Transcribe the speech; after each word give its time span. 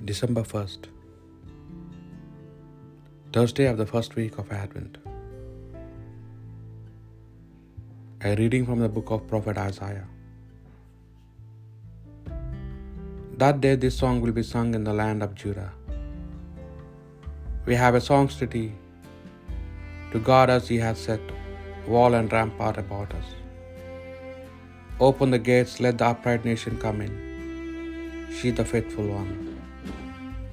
December 0.00 0.42
1st, 0.42 0.86
Thursday 3.32 3.66
of 3.66 3.76
the 3.76 3.86
first 3.86 4.16
week 4.16 4.36
of 4.36 4.50
Advent. 4.50 4.96
A 8.24 8.34
reading 8.34 8.66
from 8.66 8.80
the 8.80 8.88
book 8.88 9.12
of 9.12 9.28
Prophet 9.28 9.56
Isaiah. 9.56 10.08
That 13.38 13.60
day 13.60 13.76
this 13.76 13.96
song 13.96 14.20
will 14.20 14.32
be 14.32 14.42
sung 14.42 14.74
in 14.74 14.82
the 14.82 14.92
land 14.92 15.22
of 15.22 15.36
Judah. 15.36 15.70
We 17.66 17.76
have 17.76 17.94
a 17.94 18.00
songstrity 18.00 18.72
to 20.10 20.18
guard 20.18 20.50
us 20.50 20.66
he 20.66 20.78
has 20.78 20.98
set 20.98 21.20
wall 21.86 22.14
and 22.14 22.32
rampart 22.32 22.76
about 22.76 23.14
us. 23.14 23.24
Open 24.98 25.30
the 25.30 25.38
gates, 25.38 25.78
let 25.78 25.98
the 25.98 26.06
upright 26.06 26.44
nation 26.44 26.76
come 26.78 27.00
in. 27.00 27.14
She 28.40 28.50
the 28.50 28.64
faithful 28.64 29.06
one 29.06 29.51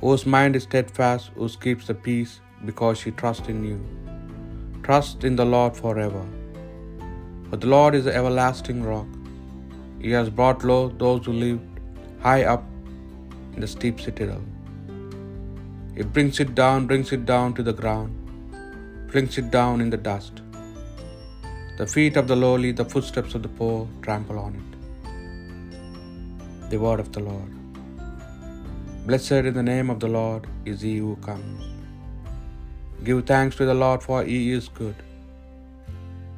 whose 0.02 0.26
mind 0.26 0.55
is 0.55 0.63
steadfast, 0.63 1.31
who 1.35 1.49
keeps 1.49 1.88
the 1.88 1.94
peace 1.94 2.40
because 2.66 2.98
she 2.98 3.12
trusts 3.12 3.49
in 3.49 3.63
you. 3.63 3.80
Trust 4.84 5.23
in 5.23 5.35
the 5.35 5.45
Lord 5.45 5.76
forever. 5.76 6.26
For 7.49 7.57
the 7.57 7.67
Lord 7.67 7.95
is 7.95 8.05
the 8.05 8.16
everlasting 8.16 8.84
rock. 8.84 9.07
He 9.99 10.12
has 10.12 10.30
brought 10.30 10.63
low 10.63 10.90
those 10.90 11.26
who 11.26 11.34
live 11.34 11.59
high 12.21 12.43
up 12.43 12.63
in 13.54 13.62
the 13.62 13.67
steep 13.67 13.99
citadel. 13.99 14.41
He 15.95 16.04
brings 16.04 16.40
it 16.40 16.55
down, 16.55 16.88
brings 16.88 17.12
it 17.12 17.26
down 17.26 17.54
to 17.55 17.63
the 17.63 17.73
ground, 17.73 18.12
brings 19.12 19.38
it 19.38 19.52
down 19.52 19.81
in 19.81 19.90
the 19.90 19.98
dust. 19.98 20.41
The 21.77 21.88
feet 21.88 22.16
of 22.16 22.27
the 22.27 22.35
lowly, 22.35 22.71
the 22.71 22.85
footsteps 22.85 23.35
of 23.35 23.41
the 23.43 23.49
poor 23.49 23.88
trample 24.02 24.40
on 24.40 24.55
it. 24.62 24.70
The 26.70 26.77
word 26.77 26.99
of 27.02 27.12
the 27.12 27.20
Lord. 27.20 27.59
Blessed 29.10 29.46
in 29.49 29.55
the 29.57 29.68
name 29.68 29.90
of 29.91 29.99
the 30.02 30.10
Lord 30.15 30.43
is 30.71 30.82
he 30.85 30.91
who 31.04 31.13
comes. 31.27 31.62
Give 33.05 33.21
thanks 33.29 33.55
to 33.60 33.65
the 33.70 33.77
Lord, 33.84 34.02
for 34.07 34.18
he 34.24 34.40
is 34.57 34.65
good, 34.79 34.98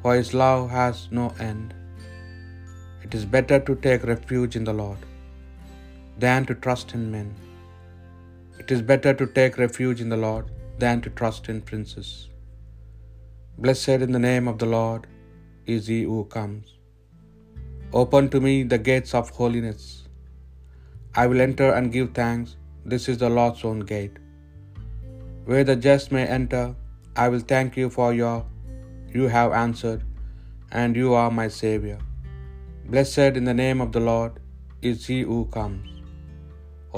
for 0.02 0.12
his 0.18 0.30
love 0.42 0.62
has 0.76 1.00
no 1.18 1.26
end. 1.48 1.74
It 3.04 3.16
is 3.18 3.26
better 3.34 3.58
to 3.66 3.74
take 3.86 4.06
refuge 4.12 4.54
in 4.60 4.64
the 4.68 4.76
Lord 4.80 5.02
than 6.24 6.46
to 6.50 6.54
trust 6.66 6.94
in 6.98 7.04
men. 7.16 7.28
It 8.62 8.70
is 8.76 8.80
better 8.92 9.12
to 9.20 9.26
take 9.40 9.60
refuge 9.64 10.00
in 10.04 10.12
the 10.14 10.22
Lord 10.26 10.46
than 10.84 11.02
to 11.06 11.12
trust 11.20 11.50
in 11.54 11.60
princes. 11.72 12.10
Blessed 13.66 14.00
in 14.06 14.12
the 14.16 14.24
name 14.30 14.48
of 14.54 14.58
the 14.62 14.70
Lord 14.78 15.04
is 15.76 15.92
he 15.94 16.00
who 16.12 16.22
comes. 16.38 16.72
Open 18.02 18.32
to 18.36 18.40
me 18.48 18.56
the 18.74 18.82
gates 18.90 19.14
of 19.20 19.36
holiness. 19.42 19.84
I 21.22 21.26
will 21.30 21.42
enter 21.50 21.70
and 21.78 21.96
give 21.98 22.10
thanks. 22.22 22.56
This 22.84 23.08
is 23.08 23.18
the 23.18 23.30
Lord's 23.38 23.64
own 23.70 23.80
gate. 23.92 24.16
Where 25.48 25.64
the 25.68 25.76
just 25.88 26.10
may 26.16 26.24
enter, 26.38 26.64
I 27.24 27.28
will 27.32 27.44
thank 27.52 27.76
you 27.80 27.88
for 27.96 28.08
your 28.20 28.38
you 29.16 29.24
have 29.36 29.52
answered, 29.64 30.02
and 30.80 30.96
you 31.00 31.08
are 31.20 31.30
my 31.38 31.46
Savior. 31.62 31.98
Blessed 32.92 33.32
in 33.40 33.44
the 33.50 33.58
name 33.64 33.80
of 33.84 33.90
the 33.96 34.04
Lord 34.10 34.34
is 34.90 35.06
he 35.10 35.18
who 35.30 35.40
comes. 35.56 35.88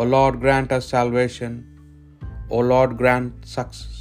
O 0.01 0.05
Lord, 0.15 0.37
grant 0.45 0.71
us 0.77 0.87
salvation. 0.97 1.55
O 2.57 2.61
Lord, 2.73 2.93
grant 3.01 3.33
success. 3.57 3.97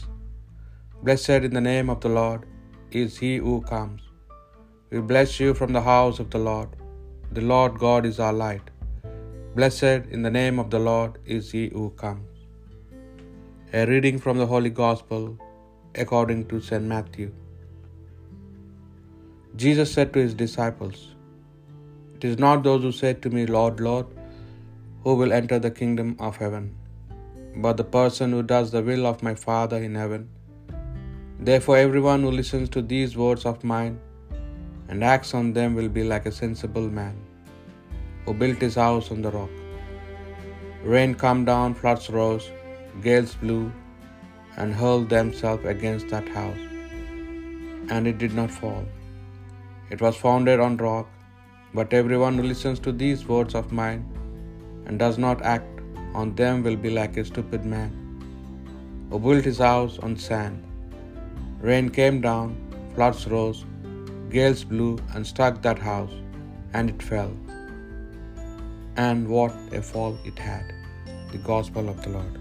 Blessed 1.05 1.41
in 1.47 1.53
the 1.57 1.65
name 1.71 1.89
of 1.93 1.99
the 2.05 2.13
Lord 2.19 2.43
is 3.01 3.17
he 3.23 3.33
who 3.45 3.55
comes. 3.73 4.01
We 4.91 5.01
bless 5.13 5.31
you 5.43 5.51
from 5.59 5.73
the 5.77 5.85
house 5.93 6.19
of 6.23 6.29
the 6.35 6.43
Lord. 6.51 6.71
The 7.37 7.45
Lord 7.53 7.73
God 7.85 8.05
is 8.11 8.19
our 8.25 8.37
light. 8.45 8.67
Blessed 9.57 10.05
in 10.15 10.23
the 10.25 10.31
name 10.37 10.59
of 10.61 10.69
the 10.73 10.79
Lord 10.85 11.17
is 11.33 11.49
he 11.55 11.63
who 11.73 11.83
comes. 12.03 12.37
A 13.79 13.81
reading 13.89 14.15
from 14.23 14.37
the 14.41 14.47
Holy 14.51 14.71
Gospel 14.79 15.25
according 16.03 16.39
to 16.51 16.61
St. 16.67 16.85
Matthew. 16.91 17.27
Jesus 19.63 19.91
said 19.95 20.09
to 20.13 20.21
his 20.25 20.33
disciples, 20.39 20.97
It 22.15 22.23
is 22.29 22.39
not 22.45 22.63
those 22.67 22.81
who 22.85 22.91
say 23.01 23.11
to 23.25 23.29
me, 23.35 23.43
Lord, 23.57 23.83
Lord, 23.87 24.07
who 25.03 25.13
will 25.19 25.35
enter 25.39 25.59
the 25.65 25.73
kingdom 25.81 26.15
of 26.27 26.39
heaven, 26.45 26.65
but 27.65 27.77
the 27.81 27.89
person 27.97 28.31
who 28.35 28.41
does 28.53 28.71
the 28.71 28.81
will 28.89 29.05
of 29.11 29.21
my 29.27 29.35
Father 29.35 29.81
in 29.89 29.93
heaven. 30.03 30.23
Therefore, 31.49 31.77
everyone 31.77 32.23
who 32.23 32.31
listens 32.39 32.73
to 32.77 32.83
these 32.93 33.13
words 33.25 33.45
of 33.51 33.63
mine 33.75 33.99
and 34.89 35.07
acts 35.13 35.35
on 35.41 35.53
them 35.59 35.75
will 35.81 35.93
be 35.99 36.05
like 36.15 36.25
a 36.31 36.35
sensible 36.41 36.89
man 37.01 37.15
who 38.25 38.33
built 38.33 38.59
his 38.59 38.75
house 38.75 39.11
on 39.11 39.21
the 39.21 39.31
rock. 39.31 39.49
Rain 40.83 41.15
came 41.15 41.45
down, 41.45 41.73
floods 41.73 42.09
rose, 42.09 42.51
gales 43.01 43.35
blew, 43.35 43.71
and 44.57 44.73
hurled 44.73 45.09
themselves 45.09 45.65
against 45.65 46.09
that 46.09 46.27
house, 46.27 46.63
and 47.89 48.07
it 48.07 48.17
did 48.17 48.33
not 48.33 48.51
fall. 48.51 48.85
It 49.89 50.01
was 50.01 50.15
founded 50.15 50.59
on 50.59 50.77
rock, 50.77 51.07
but 51.73 51.93
everyone 51.93 52.37
who 52.37 52.43
listens 52.43 52.79
to 52.79 52.91
these 52.91 53.27
words 53.27 53.55
of 53.55 53.71
mine 53.71 54.03
and 54.85 54.99
does 54.99 55.17
not 55.17 55.41
act 55.41 55.81
on 56.13 56.35
them 56.35 56.63
will 56.63 56.75
be 56.75 56.89
like 56.89 57.17
a 57.17 57.25
stupid 57.25 57.65
man 57.65 57.91
who 59.09 59.19
built 59.19 59.45
his 59.45 59.59
house 59.69 59.97
on 59.99 60.17
sand. 60.17 60.63
Rain 61.61 61.89
came 61.89 62.19
down, 62.21 62.55
floods 62.95 63.27
rose, 63.27 63.65
gales 64.29 64.63
blew 64.63 64.97
and 65.13 65.25
struck 65.25 65.61
that 65.61 65.79
house, 65.79 66.13
and 66.73 66.89
it 66.89 67.01
fell 67.01 67.33
and 68.95 69.27
what 69.27 69.53
a 69.71 69.81
fall 69.81 70.17
it 70.23 70.37
had. 70.37 70.73
The 71.31 71.37
Gospel 71.39 71.89
of 71.89 72.01
the 72.03 72.09
Lord. 72.09 72.39